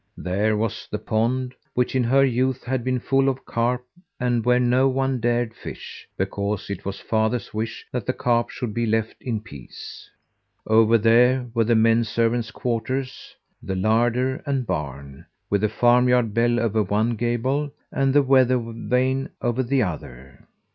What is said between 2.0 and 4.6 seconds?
her youth had been full of carp and where